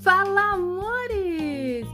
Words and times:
Fala, 0.00 0.54
amores! 0.54 1.86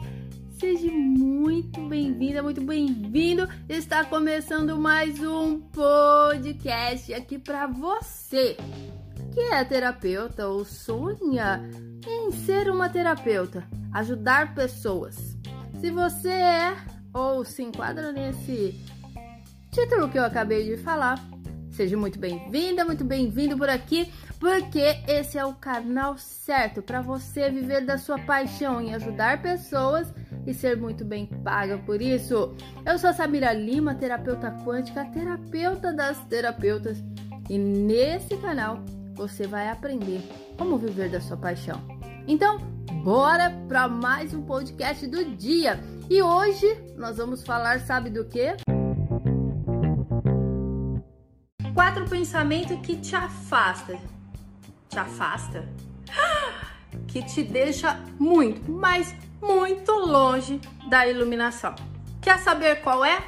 Seja 0.59 0.91
muito 0.91 1.87
bem-vinda, 1.87 2.43
muito 2.43 2.63
bem-vindo. 2.63 3.47
Está 3.69 4.05
começando 4.05 4.79
mais 4.79 5.21
um 5.21 5.61
podcast 5.61 7.13
aqui 7.13 7.39
para 7.39 7.67
você 7.67 8.57
que 9.35 9.41
é 9.41 9.65
terapeuta 9.65 10.49
ou 10.49 10.65
sonha 10.65 11.61
em 12.07 12.31
ser 12.31 12.71
uma 12.71 12.89
terapeuta, 12.89 13.69
ajudar 13.93 14.55
pessoas. 14.55 15.37
Se 15.79 15.91
você 15.91 16.31
é 16.31 16.77
ou 17.13 17.45
se 17.45 17.63
enquadra 17.63 18.13
nesse 18.13 18.81
título 19.71 20.09
que 20.09 20.19
eu 20.19 20.25
acabei 20.25 20.65
de 20.65 20.83
falar, 20.83 21.34
seja 21.75 21.97
muito 21.97 22.19
bem-vinda, 22.19 22.85
muito 22.85 23.05
bem-vindo 23.05 23.57
por 23.57 23.69
aqui, 23.69 24.09
porque 24.39 24.97
esse 25.09 25.37
é 25.37 25.45
o 25.45 25.55
canal 25.55 26.17
certo 26.17 26.81
para 26.81 27.03
você 27.03 27.51
viver 27.51 27.85
da 27.85 27.99
sua 27.99 28.17
paixão 28.19 28.81
em 28.81 28.95
ajudar 28.95 29.43
pessoas 29.43 30.07
e 30.47 30.55
ser 30.55 30.77
muito 30.77 31.05
bem 31.05 31.27
paga 31.27 31.77
por 31.79 32.01
isso. 32.01 32.55
Eu 32.87 32.97
sou 32.99 33.11
a 33.11 33.13
Samira 33.13 33.53
Lima, 33.53 33.95
terapeuta 33.95 34.53
quântica, 34.65 35.05
terapeuta 35.07 35.93
das 35.93 36.19
terapeutas, 36.27 37.03
e 37.51 37.59
nesse 37.59 38.37
canal 38.37 38.79
você 39.15 39.47
vai 39.47 39.69
aprender 39.69 40.23
como 40.57 40.79
viver 40.79 41.11
da 41.11 41.21
sua 41.21 41.37
paixão. 41.37 41.81
Então, 42.29 42.59
bora 43.03 43.51
para 43.69 43.89
mais 43.89 44.33
um 44.33 44.43
podcast 44.43 45.07
do 45.09 45.25
dia. 45.25 45.81
E 46.09 46.23
hoje 46.23 46.67
nós 46.97 47.17
vamos 47.17 47.43
falar, 47.43 47.81
sabe 47.81 48.11
do 48.11 48.25
que? 48.25 48.74
Quatro 51.85 52.09
pensamentos 52.09 52.79
que 52.81 52.97
te 52.97 53.15
afasta. 53.15 53.99
Te 54.89 54.99
afasta? 54.99 55.69
Que 57.07 57.23
te 57.23 57.43
deixa 57.43 58.01
muito, 58.19 58.73
mas 58.73 59.15
muito 59.39 59.93
longe 59.93 60.59
da 60.89 61.07
iluminação. 61.07 61.75
Quer 62.23 62.39
saber 62.39 62.77
qual 62.77 63.05
é? 63.05 63.23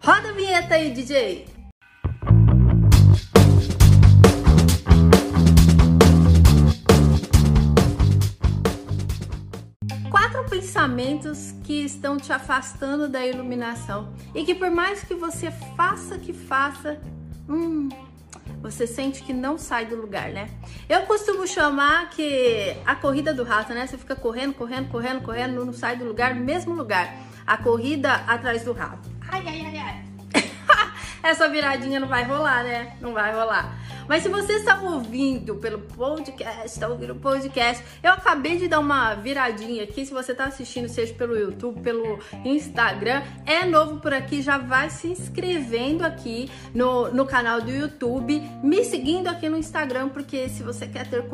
Roda 0.00 0.28
a 0.28 0.32
vinheta 0.32 0.74
aí, 0.76 0.92
DJ! 0.92 1.46
Quatro 10.08 10.44
pensamentos 10.48 11.52
que 11.64 11.84
estão 11.84 12.16
te 12.16 12.32
afastando 12.32 13.08
da 13.08 13.26
iluminação 13.26 14.14
e 14.32 14.44
que 14.44 14.54
por 14.54 14.70
mais 14.70 15.02
que 15.02 15.14
você 15.14 15.50
faça 15.76 16.16
que 16.16 16.32
faça, 16.32 17.00
hum, 17.48 17.88
você 18.60 18.86
sente 18.86 19.22
que 19.22 19.32
não 19.32 19.58
sai 19.58 19.86
do 19.86 19.96
lugar, 19.96 20.30
né? 20.30 20.48
Eu 20.88 21.02
costumo 21.02 21.46
chamar 21.46 22.10
que 22.10 22.76
a 22.86 22.94
corrida 22.94 23.34
do 23.34 23.42
rato, 23.42 23.72
né? 23.74 23.86
Você 23.86 23.98
fica 23.98 24.14
correndo, 24.14 24.54
correndo, 24.54 24.90
correndo, 24.90 25.22
correndo, 25.22 25.64
não 25.64 25.72
sai 25.72 25.96
do 25.96 26.04
lugar, 26.04 26.34
mesmo 26.34 26.74
lugar. 26.74 27.14
A 27.46 27.56
corrida 27.56 28.14
atrás 28.26 28.64
do 28.64 28.72
rato. 28.72 29.10
Ai, 29.28 29.42
ai, 29.46 29.60
ai, 29.66 29.76
ai. 29.78 29.81
Essa 31.22 31.48
viradinha 31.48 32.00
não 32.00 32.08
vai 32.08 32.24
rolar, 32.24 32.64
né? 32.64 32.96
Não 33.00 33.12
vai 33.12 33.32
rolar. 33.32 33.78
Mas 34.08 34.22
se 34.22 34.28
você 34.28 34.54
está 34.54 34.80
ouvindo 34.80 35.56
pelo 35.56 35.78
podcast, 35.78 36.66
está 36.66 36.88
ouvindo 36.88 37.12
o 37.12 37.16
podcast, 37.16 37.82
eu 38.02 38.10
acabei 38.10 38.58
de 38.58 38.68
dar 38.68 38.80
uma 38.80 39.14
viradinha 39.14 39.84
aqui. 39.84 40.04
Se 40.04 40.12
você 40.12 40.32
está 40.32 40.46
assistindo, 40.46 40.88
seja 40.88 41.14
pelo 41.14 41.36
YouTube, 41.36 41.80
pelo 41.80 42.18
Instagram, 42.44 43.22
é 43.46 43.64
novo 43.64 44.00
por 44.00 44.12
aqui, 44.12 44.42
já 44.42 44.58
vai 44.58 44.90
se 44.90 45.08
inscrevendo 45.08 46.04
aqui 46.04 46.50
no, 46.74 47.12
no 47.12 47.24
canal 47.24 47.60
do 47.60 47.70
YouTube, 47.70 48.42
me 48.62 48.84
seguindo 48.84 49.28
aqui 49.28 49.48
no 49.48 49.56
Instagram, 49.56 50.08
porque 50.08 50.48
se 50.48 50.62
você 50.62 50.86
quer 50.86 51.06
ter 51.06 51.24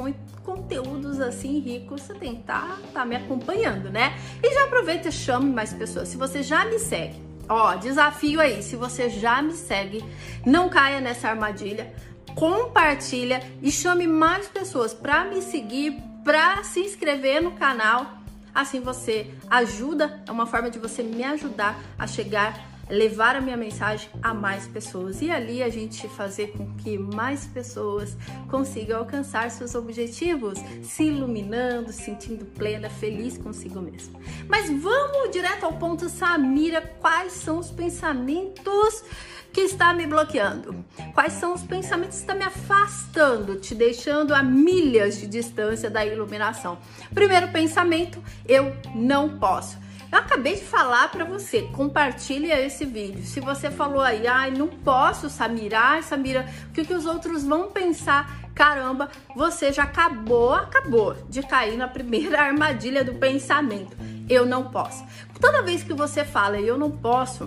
conteúdos 0.45 1.21
assim 1.21 1.61
ricos, 1.61 2.03
você 2.03 2.15
tem 2.15 2.35
que 2.35 2.41
estar 2.43 2.61
tá, 2.61 2.79
tá 2.93 3.05
me 3.05 3.17
acompanhando, 3.17 3.91
né? 3.91 4.15
E 4.43 4.55
já 4.55 4.65
aproveita 4.65 5.09
e 5.09 5.13
chame 5.13 5.51
mais 5.51 5.73
pessoas. 5.73 6.09
Se 6.09 6.17
você 6.17 6.43
já 6.43 6.65
me 6.67 6.79
segue, 6.79 7.28
ó, 7.49 7.75
desafio 7.75 8.41
aí, 8.41 8.63
se 8.63 8.77
você 8.77 9.09
já 9.09 9.41
me 9.41 9.53
segue, 9.53 10.05
não 10.45 10.69
caia 10.69 11.01
nessa 11.01 11.29
armadilha 11.29 11.93
compartilha 12.39 13.43
e 13.61 13.71
chame 13.71 14.07
mais 14.07 14.47
pessoas 14.47 14.95
para 14.95 15.25
me 15.25 15.43
seguir, 15.43 16.01
para 16.25 16.63
se 16.63 16.79
inscrever 16.79 17.43
no 17.43 17.51
canal. 17.53 18.19
Assim 18.55 18.81
você 18.81 19.29
ajuda, 19.51 20.23
é 20.27 20.31
uma 20.31 20.47
forma 20.47 20.71
de 20.71 20.79
você 20.79 21.03
me 21.03 21.25
ajudar 21.25 21.77
a 21.99 22.07
chegar, 22.07 22.55
levar 22.91 23.37
a 23.37 23.41
minha 23.41 23.57
mensagem 23.57 24.09
a 24.23 24.33
mais 24.33 24.67
pessoas 24.67 25.21
e 25.21 25.31
ali 25.31 25.63
a 25.63 25.69
gente 25.69 26.09
fazer 26.09 26.53
com 26.53 26.75
que 26.77 26.99
mais 26.99 27.47
pessoas 27.47 28.17
consigam 28.51 28.99
alcançar 28.99 29.51
seus 29.51 29.75
objetivos, 29.75 30.59
se 30.83 31.05
iluminando, 31.05 31.93
sentindo 31.93 32.45
plena, 32.45 32.89
feliz 32.89 33.37
consigo 33.37 33.81
mesmo. 33.81 34.19
Mas 34.49 34.71
vamos 34.71 35.31
direto 35.31 35.65
ao 35.65 35.75
ponto, 35.75 36.09
Samira, 36.09 36.81
quais 37.01 37.33
são 37.33 37.59
os 37.59 37.71
pensamentos 37.71 39.05
que 39.53 39.63
está 39.63 39.93
me 39.93 40.07
bloqueando? 40.07 40.85
Quais 41.15 41.33
são 41.35 41.55
os 41.55 41.63
pensamentos 41.63 42.17
que 42.17 42.23
estão 42.23 42.37
me 42.37 42.45
afastando, 42.45 43.57
te 43.57 43.75
deixando 43.75 44.35
a 44.35 44.43
milhas 44.43 45.19
de 45.19 45.27
distância 45.27 45.91
da 45.91 46.05
iluminação? 46.05 46.79
Primeiro 47.13 47.49
pensamento, 47.49 48.23
eu 48.47 48.77
não 48.95 49.39
posso. 49.39 49.88
Eu 50.11 50.19
acabei 50.19 50.55
de 50.55 50.65
falar 50.65 51.11
para 51.11 51.25
você, 51.25 51.63
compartilhe 51.63 52.51
esse 52.51 52.87
vídeo. 52.87 53.23
Se 53.25 53.41
você 53.41 53.71
falou 53.71 54.01
aí, 54.01 54.27
ai, 54.27 54.51
não 54.51 54.67
posso, 54.67 55.29
Samira, 55.29 55.79
ai, 55.79 56.03
Samira, 56.03 56.47
o 56.71 56.73
que, 56.73 56.85
que 56.85 56.95
os 56.95 57.05
outros 57.05 57.45
vão 57.45 57.71
pensar? 57.71 58.49
Caramba, 58.55 59.11
você 59.37 59.71
já 59.71 59.83
acabou, 59.83 60.55
acabou 60.55 61.15
de 61.29 61.43
cair 61.43 61.77
na 61.77 61.87
primeira 61.87 62.41
armadilha 62.43 63.05
do 63.05 63.15
pensamento. 63.15 63.97
Eu 64.29 64.47
não 64.47 64.71
posso. 64.71 65.05
Toda 65.41 65.63
vez 65.63 65.83
que 65.83 65.93
você 65.93 66.25
fala 66.25 66.59
eu 66.59 66.79
não 66.79 66.91
posso, 66.91 67.45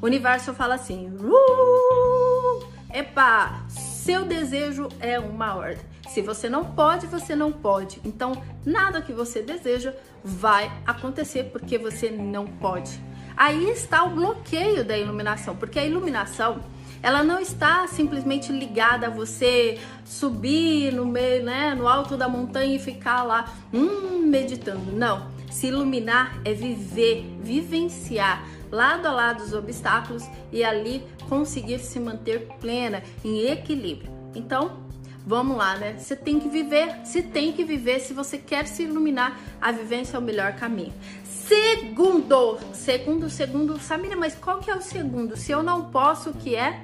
o 0.00 0.06
universo 0.06 0.54
fala 0.54 0.76
assim: 0.76 1.08
uh, 1.20 2.66
epa, 2.92 3.60
seu 4.04 4.26
desejo 4.26 4.88
é 5.00 5.18
uma 5.18 5.56
ordem. 5.56 5.82
Se 6.10 6.20
você 6.20 6.46
não 6.46 6.62
pode, 6.62 7.06
você 7.06 7.34
não 7.34 7.50
pode. 7.50 8.02
Então, 8.04 8.32
nada 8.64 9.00
que 9.00 9.14
você 9.14 9.40
deseja 9.40 9.94
vai 10.22 10.70
acontecer 10.86 11.44
porque 11.44 11.78
você 11.78 12.10
não 12.10 12.46
pode. 12.46 13.00
Aí 13.34 13.70
está 13.70 14.04
o 14.04 14.10
bloqueio 14.10 14.84
da 14.84 14.96
iluminação, 14.96 15.56
porque 15.56 15.78
a 15.78 15.86
iluminação 15.86 16.60
ela 17.02 17.22
não 17.22 17.40
está 17.40 17.86
simplesmente 17.86 18.52
ligada 18.52 19.06
a 19.06 19.10
você 19.10 19.78
subir 20.04 20.92
no 20.92 21.06
meio, 21.06 21.42
né, 21.42 21.74
no 21.74 21.88
alto 21.88 22.14
da 22.14 22.28
montanha 22.28 22.76
e 22.76 22.78
ficar 22.78 23.22
lá, 23.22 23.54
hum, 23.72 24.26
meditando. 24.26 24.92
Não. 24.92 25.32
Se 25.50 25.68
iluminar 25.68 26.38
é 26.44 26.52
viver, 26.52 27.24
vivenciar 27.40 28.44
lado 28.74 29.06
a 29.06 29.12
lado 29.12 29.42
os 29.42 29.52
obstáculos 29.52 30.24
e 30.52 30.64
ali 30.64 31.02
conseguir 31.28 31.78
se 31.78 31.98
manter 31.98 32.48
plena, 32.60 33.02
em 33.24 33.46
equilíbrio. 33.46 34.10
Então, 34.34 34.84
vamos 35.26 35.56
lá, 35.56 35.76
né? 35.76 35.96
Você 35.98 36.14
tem 36.14 36.38
que 36.38 36.48
viver, 36.48 37.00
se 37.04 37.22
tem 37.22 37.52
que 37.52 37.64
viver, 37.64 38.00
se 38.00 38.12
você 38.12 38.38
quer 38.38 38.66
se 38.66 38.82
iluminar, 38.82 39.40
a 39.60 39.72
vivência 39.72 40.16
é 40.16 40.18
o 40.18 40.22
melhor 40.22 40.54
caminho. 40.54 40.92
Segundo, 41.24 42.58
segundo, 42.72 43.28
segundo, 43.28 43.78
Samira, 43.78 44.16
mas 44.16 44.34
qual 44.34 44.60
que 44.60 44.70
é 44.70 44.76
o 44.76 44.80
segundo? 44.80 45.36
Se 45.36 45.52
eu 45.52 45.62
não 45.62 45.90
posso, 45.90 46.30
o 46.30 46.34
que 46.34 46.54
é? 46.54 46.80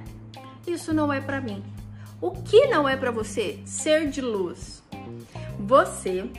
Isso 0.66 0.92
não 0.92 1.12
é 1.12 1.20
para 1.20 1.40
mim. 1.40 1.62
O 2.20 2.30
que 2.30 2.66
não 2.66 2.86
é 2.86 2.96
para 2.96 3.10
você? 3.10 3.58
Ser 3.64 4.08
de 4.08 4.20
luz. 4.20 4.82
Você 5.58 6.30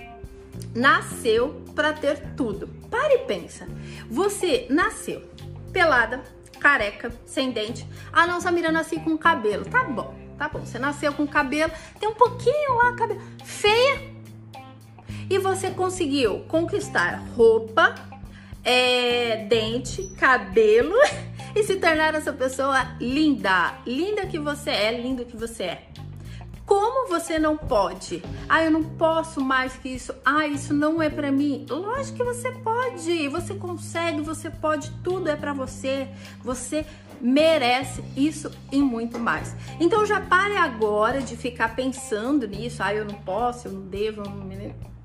nasceu 0.75 1.61
para 1.73 1.93
ter 1.93 2.35
tudo. 2.35 2.67
Pare 2.89 3.15
e 3.15 3.25
pensa. 3.25 3.67
Você 4.09 4.67
nasceu 4.69 5.23
pelada, 5.71 6.21
careca, 6.61 7.11
sem 7.25 7.51
dente. 7.51 7.85
Ah, 8.13 8.27
não, 8.27 8.39
Samira, 8.39 8.71
nasci 8.71 8.99
com 8.99 9.17
cabelo. 9.17 9.65
Tá 9.65 9.83
bom, 9.83 10.13
tá 10.37 10.47
bom. 10.47 10.59
Você 10.59 10.77
nasceu 10.77 11.11
com 11.11 11.27
cabelo, 11.27 11.71
tem 11.99 12.07
um 12.07 12.13
pouquinho 12.13 12.75
lá, 12.75 12.93
cabelo. 12.93 13.21
Feia. 13.43 14.11
E 15.29 15.37
você 15.39 15.71
conseguiu 15.71 16.45
conquistar 16.47 17.23
roupa, 17.35 17.95
é, 18.63 19.45
dente, 19.47 20.03
cabelo 20.17 20.95
e 21.55 21.63
se 21.63 21.77
tornar 21.77 22.13
essa 22.13 22.31
pessoa 22.31 22.95
linda. 22.99 23.73
Linda 23.85 24.27
que 24.27 24.37
você 24.37 24.69
é, 24.69 25.01
lindo 25.01 25.25
que 25.25 25.35
você 25.35 25.63
é. 25.63 25.87
Como 26.71 27.09
você 27.09 27.37
não 27.37 27.57
pode? 27.57 28.23
Ah, 28.47 28.63
eu 28.63 28.71
não 28.71 28.81
posso 28.81 29.41
mais 29.41 29.73
que 29.73 29.89
isso. 29.89 30.15
Ah, 30.23 30.47
isso 30.47 30.73
não 30.73 31.01
é 31.01 31.09
para 31.09 31.29
mim. 31.29 31.65
Lógico 31.69 32.19
que 32.19 32.23
você 32.23 32.49
pode. 32.49 33.27
Você 33.27 33.55
consegue, 33.55 34.21
você 34.21 34.49
pode, 34.49 34.89
tudo 35.03 35.27
é 35.27 35.35
para 35.35 35.51
você. 35.51 36.07
Você 36.41 36.85
merece 37.19 38.01
isso 38.15 38.49
e 38.71 38.81
muito 38.81 39.19
mais. 39.19 39.53
Então 39.81 40.05
já 40.05 40.21
pare 40.21 40.55
agora 40.55 41.19
de 41.19 41.35
ficar 41.35 41.75
pensando 41.75 42.47
nisso. 42.47 42.81
Ah, 42.81 42.95
eu 42.95 43.03
não 43.03 43.15
posso, 43.15 43.67
eu 43.67 43.73
não 43.73 43.81
devo, 43.81 44.21
eu 44.21 44.29
não. 44.29 44.49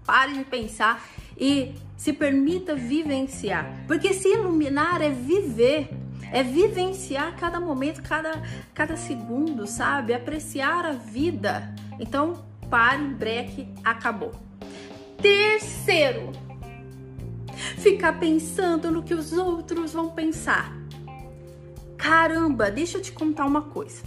Pare 0.04 0.34
de 0.34 0.44
pensar 0.44 1.04
e 1.36 1.74
se 1.96 2.12
permita 2.12 2.76
vivenciar. 2.76 3.84
Porque 3.88 4.14
se 4.14 4.28
iluminar 4.28 5.02
é 5.02 5.10
viver. 5.10 5.88
É 6.32 6.42
vivenciar 6.42 7.36
cada 7.36 7.60
momento, 7.60 8.02
cada, 8.02 8.42
cada 8.74 8.96
segundo, 8.96 9.66
sabe? 9.66 10.12
Apreciar 10.14 10.84
a 10.84 10.92
vida. 10.92 11.74
Então, 11.98 12.44
pare, 12.68 13.04
breque, 13.04 13.68
acabou. 13.84 14.32
Terceiro, 15.20 16.32
ficar 17.78 18.18
pensando 18.18 18.90
no 18.90 19.02
que 19.02 19.14
os 19.14 19.32
outros 19.32 19.92
vão 19.92 20.10
pensar. 20.10 20.72
Caramba, 21.96 22.70
deixa 22.70 22.98
eu 22.98 23.02
te 23.02 23.12
contar 23.12 23.46
uma 23.46 23.62
coisa. 23.62 24.02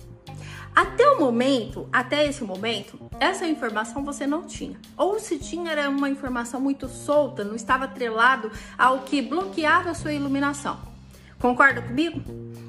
Até 0.76 1.10
o 1.10 1.20
momento, 1.20 1.90
até 1.92 2.26
esse 2.26 2.44
momento, 2.44 2.98
essa 3.20 3.46
informação 3.46 4.06
você 4.06 4.26
não 4.26 4.44
tinha. 4.44 4.80
Ou 4.96 5.20
se 5.20 5.38
tinha, 5.38 5.72
era 5.72 5.90
uma 5.90 6.10
informação 6.10 6.62
muito 6.62 6.88
solta, 6.88 7.44
não 7.44 7.56
estava 7.56 7.86
atrelado 7.86 8.52
ao 8.78 9.00
que 9.00 9.22
bloqueava 9.22 9.90
a 9.90 9.94
sua 9.94 10.14
iluminação. 10.14 10.89
Concorda 11.40 11.82
comigo? 11.82 12.22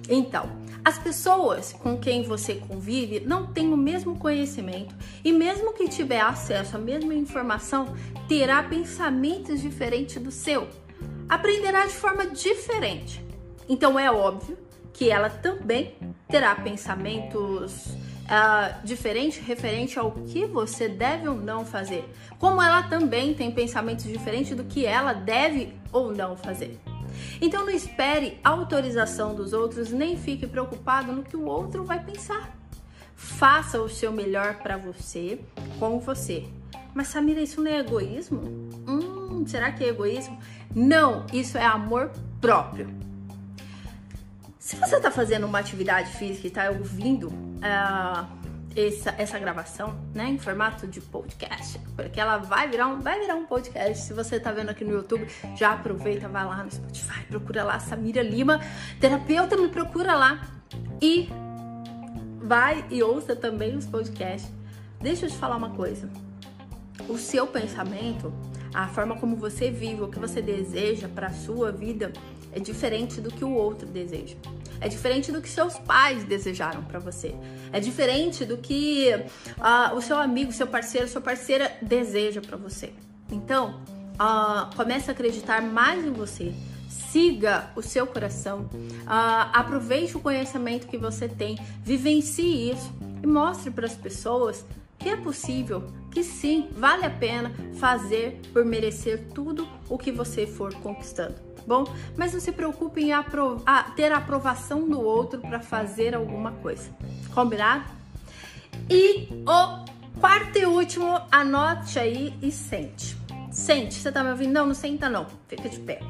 Então, 0.09 0.49
as 0.85 0.97
pessoas 0.97 1.73
com 1.73 1.99
quem 1.99 2.23
você 2.23 2.55
convive 2.55 3.21
não 3.21 3.49
têm 3.49 3.73
o 3.73 3.77
mesmo 3.77 4.17
conhecimento 4.17 4.95
e, 5.25 5.33
mesmo 5.33 5.73
que 5.75 5.89
tiver 5.89 6.21
acesso 6.21 6.77
à 6.77 6.79
mesma 6.79 7.13
informação, 7.15 7.95
terá 8.29 8.63
pensamentos 8.63 9.61
diferentes 9.61 10.23
do 10.23 10.31
seu. 10.31 10.69
Aprenderá 11.29 11.85
de 11.87 11.95
forma 11.95 12.27
diferente. 12.27 13.25
Então, 13.69 13.99
é 13.99 14.11
óbvio 14.11 14.57
que 14.93 15.11
ela 15.11 15.31
também 15.31 15.95
terá 16.29 16.55
pensamentos 16.55 17.87
uh, 17.87 18.85
diferentes 18.85 19.39
referente 19.45 19.99
ao 19.99 20.13
que 20.13 20.47
você 20.47 20.89
deve 20.89 21.29
ou 21.29 21.37
não 21.37 21.65
fazer. 21.65 22.05
Como 22.39 22.63
ela 22.63 22.85
também 22.85 23.35
tem 23.35 23.51
pensamentos 23.51 24.05
diferentes 24.05 24.57
do 24.57 24.65
que 24.65 24.87
ela 24.87 25.13
deve 25.13 25.75
ou 25.93 26.15
não 26.15 26.37
fazer. 26.37 26.79
Então 27.41 27.65
não 27.65 27.73
espere 27.73 28.39
autorização 28.45 29.35
dos 29.35 29.53
outros, 29.53 29.91
nem 29.91 30.17
fique 30.17 30.47
preocupado 30.47 31.13
no 31.13 31.23
que 31.23 31.37
o 31.37 31.45
outro 31.45 31.85
vai 31.85 32.03
pensar. 32.05 32.55
Faça 33.17 33.81
o 33.81 33.89
seu 33.89 34.13
melhor 34.13 34.57
para 34.57 34.77
você, 34.77 35.41
com 35.79 35.99
você. 35.99 36.47
Mas 36.95 37.09
Samira, 37.09 37.41
isso 37.41 37.63
não 37.63 37.71
é 37.71 37.79
egoísmo? 37.79 38.41
Hum, 38.87 39.45
será 39.47 39.71
que 39.73 39.85
é 39.85 39.89
egoísmo? 39.89 40.39
Não, 40.75 41.25
isso 41.33 41.57
é 41.57 41.65
amor 41.65 42.11
próprio. 42.41 42.89
Se 44.59 44.77
você 44.77 44.97
está 44.97 45.11
fazendo 45.11 45.47
uma 45.47 45.59
atividade 45.59 46.11
física 46.13 46.47
e 46.47 46.49
está 46.49 46.71
ouvindo 46.71 47.29
uh, 47.29 48.40
essa, 48.77 49.15
essa 49.19 49.39
gravação, 49.39 49.99
né, 50.15 50.29
em 50.29 50.39
formato 50.39 50.87
de 50.87 51.01
podcast, 51.01 51.79
porque 51.97 52.21
ela 52.21 52.39
vai 52.39 52.69
virar 52.69 52.87
um, 52.89 53.01
vai 53.01 53.21
virar 53.21 53.35
um 53.35 53.47
podcast. 53.47 54.05
Se 54.05 54.13
você 54.13 54.37
está 54.37 54.53
vendo 54.53 54.71
aqui 54.71 54.85
no 54.85 54.93
YouTube, 54.93 55.27
já 55.57 55.73
aproveita, 55.73 56.29
vai 56.29 56.45
lá 56.45 56.63
no 56.63 56.71
Spotify, 56.71 57.25
procura 57.29 57.65
lá 57.65 57.79
Samira 57.79 58.23
Lima, 58.23 58.61
terapeuta, 59.01 59.57
me 59.57 59.69
procura 59.69 60.15
lá 60.15 60.47
e 61.01 61.29
vai 62.43 62.85
e 62.91 63.03
ouça 63.03 63.35
também 63.35 63.77
os 63.77 63.87
podcasts. 63.87 64.53
Deixa 65.01 65.27
eu 65.27 65.31
te 65.31 65.37
falar 65.37 65.57
uma 65.57 65.71
coisa. 65.71 66.09
O 67.09 67.19
seu 67.19 67.47
pensamento, 67.47 68.33
a 68.73 68.87
forma 68.87 69.17
como 69.17 69.35
você 69.35 69.71
vive, 69.71 70.03
o 70.03 70.09
que 70.09 70.19
você 70.19 70.41
deseja 70.41 71.09
para 71.09 71.33
sua 71.33 71.73
vida 71.73 72.13
é 72.53 72.61
diferente 72.61 73.21
do 73.21 73.31
que 73.31 73.45
o 73.45 73.51
outro 73.51 73.89
deseja. 73.89 74.37
É 74.81 74.89
diferente 74.89 75.31
do 75.31 75.43
que 75.43 75.49
seus 75.49 75.79
pais 75.79 76.25
desejaram 76.25 76.83
para 76.83 76.99
você. 76.99 77.35
É 77.73 77.79
diferente 77.79 78.45
do 78.45 78.57
que 78.57 79.13
uh, 79.59 79.95
o 79.95 80.01
seu 80.01 80.17
amigo, 80.17 80.51
seu 80.53 80.67
parceiro, 80.67 81.07
sua 81.07 81.21
parceira 81.21 81.71
deseja 81.83 82.41
para 82.41 82.57
você. 82.57 82.93
Então, 83.31 83.81
uh, 84.15 84.75
comece 84.75 85.11
a 85.11 85.13
acreditar 85.13 85.61
mais 85.61 86.05
em 86.05 86.13
você. 86.13 86.55
Siga 86.89 87.71
o 87.77 87.83
seu 87.83 88.07
coração, 88.07 88.63
uh, 88.63 89.51
aproveite 89.53 90.17
o 90.17 90.21
conhecimento 90.21 90.87
que 90.87 90.97
você 90.97 91.29
tem, 91.29 91.59
vivencie 91.83 92.71
isso 92.71 92.93
e 93.23 93.27
mostre 93.27 93.71
para 93.71 93.87
as 93.87 93.95
pessoas 93.95 94.65
que 94.99 95.09
é 95.09 95.17
possível, 95.17 95.85
que 96.13 96.23
sim, 96.23 96.69
vale 96.73 97.05
a 97.05 97.11
pena 97.11 97.53
fazer 97.75 98.41
por 98.53 98.65
merecer 98.65 99.29
tudo 99.35 99.67
o 99.89 99.97
que 99.97 100.13
você 100.13 100.47
for 100.47 100.75
conquistando 100.75 101.50
bom? 101.71 101.85
Mas 102.17 102.33
não 102.33 102.41
se 102.41 102.51
preocupe 102.51 103.01
em 103.01 103.13
ter 103.95 104.11
a 104.11 104.17
aprovação 104.17 104.89
do 104.89 105.01
outro 105.01 105.41
para 105.41 105.61
fazer 105.61 106.17
alguma 106.17 106.51
coisa. 106.51 106.91
Combinado? 107.33 107.85
E 108.91 109.29
o 109.47 110.19
quarto 110.21 110.59
e 110.59 110.67
último, 110.67 111.21
anote 111.31 111.97
aí 111.97 112.35
e 112.43 112.51
sente. 112.51 113.17
Sente, 113.53 113.95
você 113.95 114.11
tá 114.11 114.25
me 114.25 114.31
ouvindo? 114.31 114.53
Não, 114.53 114.67
não 114.67 114.75
senta 114.75 115.09
não. 115.09 115.27
Fica 115.47 115.69
de 115.69 115.79
pé. 115.79 116.01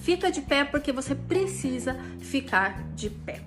Fica 0.00 0.30
de 0.30 0.40
pé 0.40 0.64
porque 0.64 0.92
você 0.92 1.16
precisa 1.16 1.96
ficar 2.20 2.84
de 2.94 3.10
pé. 3.10 3.42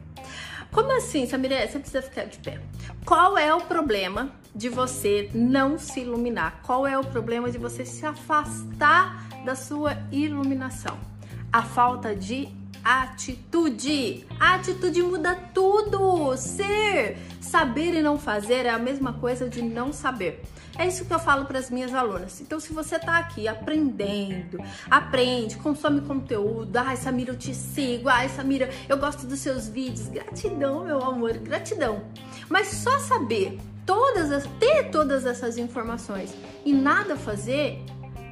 Como 0.72 0.92
assim, 0.96 1.26
Samira? 1.26 1.66
Você 1.68 1.80
precisa 1.80 2.02
ficar 2.02 2.26
de 2.26 2.38
pé. 2.38 2.60
Qual 3.06 3.38
é 3.38 3.54
o 3.54 3.62
problema 3.62 4.30
de 4.54 4.68
você 4.68 5.30
não 5.34 5.78
se 5.78 6.02
iluminar? 6.02 6.62
Qual 6.64 6.86
é 6.86 6.98
o 6.98 7.04
problema 7.04 7.50
de 7.50 7.58
você 7.58 7.86
se 7.86 8.06
afastar 8.06 9.28
da 9.46 9.56
sua 9.56 9.98
iluminação? 10.12 11.11
A 11.52 11.64
falta 11.64 12.16
de 12.16 12.50
atitude. 12.84 14.26
A 14.40 14.56
atitude 14.56 15.02
muda 15.02 15.36
tudo. 15.54 16.36
Ser, 16.38 17.18
saber 17.40 17.94
e 17.94 18.02
não 18.02 18.18
fazer 18.18 18.66
é 18.66 18.70
a 18.70 18.80
mesma 18.80 19.14
coisa 19.14 19.50
de 19.50 19.62
não 19.62 19.92
saber. 19.92 20.42
É 20.78 20.88
isso 20.88 21.06
que 21.06 21.14
eu 21.14 21.20
falo 21.20 21.46
para 21.46 21.60
as 21.60 21.70
minhas 21.70 21.94
alunas. 21.94 22.40
Então, 22.40 22.60
se 22.60 22.72
você 22.72 22.96
está 22.96 23.18
aqui 23.18 23.48
aprendendo, 23.48 24.58
aprende, 24.90 25.58
consome 25.58 26.02
conteúdo, 26.02 26.76
ai 26.78 26.96
Samira, 26.96 27.32
eu 27.32 27.38
te 27.38 27.54
sigo, 27.54 28.08
ai 28.08 28.30
Samira, 28.30 28.70
eu 28.88 28.98
gosto 28.98 29.28
dos 29.28 29.40
seus 29.40 29.68
vídeos, 29.68 30.08
gratidão, 30.08 30.86
meu 30.86 31.04
amor, 31.04 31.38
gratidão. 31.38 32.02
Mas 32.50 32.70
só 32.70 33.00
saber 33.00 33.60
todas 33.86 34.32
as, 34.32 34.46
ter 34.60 34.90
todas 34.90 35.26
essas 35.26 35.58
informações 35.58 36.34
e 36.66 36.72
nada 36.72 37.18
fazer 37.18 37.84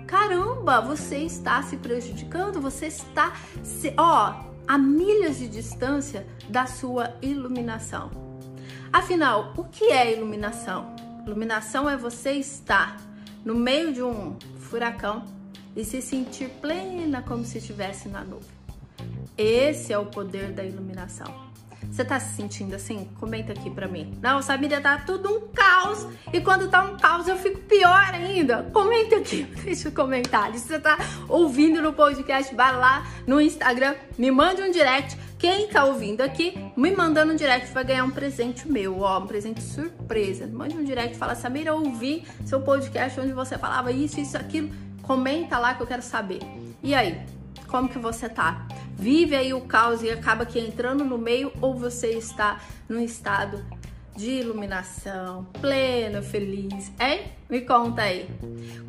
caramba, 0.10 0.82
você 0.82 1.20
está 1.20 1.62
se 1.62 1.78
prejudicando, 1.78 2.60
você 2.60 2.88
está, 2.88 3.32
se, 3.64 3.94
ó, 3.96 4.44
a 4.68 4.76
milhas 4.76 5.38
de 5.38 5.48
distância 5.48 6.26
da 6.50 6.66
sua 6.66 7.14
iluminação. 7.22 8.10
Afinal, 8.92 9.54
o 9.56 9.66
que 9.66 9.86
é 9.86 10.12
iluminação? 10.12 10.96
Iluminação 11.28 11.88
é 11.88 11.96
você 11.96 12.32
estar 12.32 13.00
no 13.46 13.54
meio 13.54 13.94
de 13.94 14.02
um 14.02 14.36
furacão 14.58 15.24
e 15.76 15.86
se 15.86 16.02
sentir 16.02 16.50
plena 16.60 17.22
como 17.22 17.46
se 17.46 17.60
estivesse 17.60 18.10
na 18.10 18.24
nuvem. 18.24 18.50
Esse 19.38 19.94
é 19.94 19.98
o 20.00 20.08
poder 20.08 20.52
da 20.52 20.64
iluminação. 20.64 21.49
Você 21.90 22.04
tá 22.06 22.20
se 22.20 22.36
sentindo 22.36 22.76
assim? 22.76 23.10
Comenta 23.20 23.54
aqui 23.54 23.70
pra 23.70 23.88
mim. 23.88 24.18
Não, 24.22 24.42
Samira, 24.42 24.80
tá 24.82 24.98
tudo 24.98 25.30
um 25.30 25.48
caos. 25.48 26.08
E 26.32 26.40
quando 26.42 26.70
tá 26.70 26.84
um 26.84 26.98
caos 26.98 27.28
eu 27.28 27.38
fico 27.38 27.60
pior 27.62 28.14
ainda. 28.14 28.64
Comenta 28.74 29.18
aqui, 29.18 29.44
deixa 29.64 29.90
um 29.90 29.92
comentário. 29.92 30.58
Se 30.60 30.68
você 30.68 30.80
tá 30.80 30.98
ouvindo 31.28 31.82
no 31.82 31.94
podcast, 31.94 32.54
vai 32.54 32.76
lá 32.76 33.06
no 33.26 33.42
Instagram, 33.42 33.96
me 34.18 34.32
mande 34.32 34.62
um 34.62 34.72
direct. 34.72 35.18
Quem 35.38 35.70
tá 35.70 35.86
ouvindo 35.86 36.20
aqui, 36.20 36.54
me 36.76 36.92
mandando 36.92 37.32
um 37.32 37.36
direct 37.36 37.74
vai 37.74 37.86
ganhar 37.86 38.04
um 38.04 38.12
presente 38.12 38.70
meu, 38.70 39.00
ó, 39.00 39.20
um 39.20 39.26
presente 39.26 39.62
surpresa. 39.62 40.46
Mande 40.46 40.76
um 40.76 40.84
direct, 40.84 41.18
fala, 41.18 41.34
Samira, 41.34 41.74
ouvi 41.74 42.26
seu 42.46 42.60
podcast 42.60 43.18
onde 43.22 43.32
você 43.32 43.58
falava 43.58 43.90
isso, 43.90 44.20
isso, 44.20 44.38
aquilo. 44.38 44.70
Comenta 45.02 45.58
lá 45.58 45.74
que 45.74 45.82
eu 45.82 45.88
quero 45.88 46.02
saber. 46.02 46.40
E 46.84 46.94
aí, 46.94 47.20
como 47.68 47.88
que 47.88 47.98
você 47.98 48.28
tá? 48.28 48.68
Vive 49.00 49.36
aí 49.36 49.54
o 49.54 49.62
caos 49.62 50.04
e 50.04 50.10
acaba 50.10 50.44
aqui 50.44 50.60
entrando 50.60 51.06
no 51.06 51.18
meio 51.18 51.52
ou 51.62 51.74
você 51.74 52.10
está 52.10 52.60
num 52.88 53.00
estado 53.00 53.64
de 54.16 54.32
iluminação, 54.32 55.46
pleno, 55.62 56.22
feliz, 56.22 56.92
hein? 57.00 57.32
Me 57.50 57.62
conta 57.62 58.02
aí. 58.02 58.30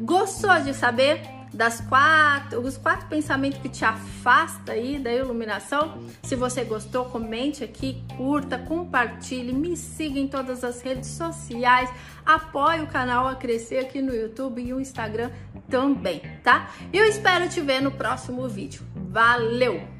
Gostou 0.00 0.60
de 0.60 0.74
saber 0.74 1.22
das 1.54 1.80
quatro, 1.80 2.60
os 2.60 2.76
quatro 2.76 3.06
pensamentos 3.08 3.60
que 3.60 3.68
te 3.68 3.84
afasta 3.84 4.72
aí 4.72 4.98
da 4.98 5.12
iluminação? 5.12 6.02
Se 6.22 6.34
você 6.34 6.64
gostou, 6.64 7.04
comente 7.04 7.62
aqui, 7.62 8.02
curta, 8.16 8.58
compartilhe, 8.58 9.52
me 9.52 9.76
siga 9.76 10.18
em 10.18 10.26
todas 10.26 10.64
as 10.64 10.82
redes 10.82 11.10
sociais, 11.10 11.88
apoie 12.26 12.80
o 12.80 12.88
canal 12.88 13.28
a 13.28 13.36
crescer 13.36 13.78
aqui 13.78 14.02
no 14.02 14.12
YouTube 14.12 14.60
e 14.60 14.72
no 14.72 14.80
Instagram 14.80 15.30
também, 15.68 16.20
tá? 16.42 16.70
Eu 16.92 17.04
espero 17.04 17.48
te 17.48 17.60
ver 17.60 17.80
no 17.80 17.92
próximo 17.92 18.48
vídeo. 18.48 18.82
Valeu! 18.94 19.99